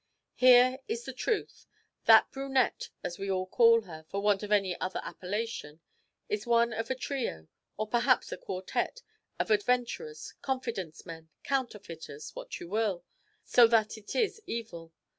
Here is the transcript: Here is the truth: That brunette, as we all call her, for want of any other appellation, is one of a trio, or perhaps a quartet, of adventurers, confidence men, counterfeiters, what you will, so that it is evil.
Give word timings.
Here 0.33 0.79
is 0.87 1.05
the 1.05 1.13
truth: 1.13 1.67
That 2.05 2.31
brunette, 2.31 2.89
as 3.03 3.19
we 3.19 3.29
all 3.29 3.45
call 3.45 3.81
her, 3.81 4.03
for 4.09 4.19
want 4.19 4.41
of 4.41 4.51
any 4.51 4.75
other 4.79 4.99
appellation, 5.03 5.79
is 6.27 6.47
one 6.47 6.73
of 6.73 6.89
a 6.89 6.95
trio, 6.95 7.49
or 7.77 7.87
perhaps 7.87 8.31
a 8.31 8.37
quartet, 8.37 9.03
of 9.37 9.51
adventurers, 9.51 10.33
confidence 10.41 11.05
men, 11.05 11.29
counterfeiters, 11.43 12.31
what 12.33 12.59
you 12.59 12.67
will, 12.67 13.05
so 13.45 13.67
that 13.67 13.95
it 13.95 14.15
is 14.15 14.41
evil. 14.47 14.91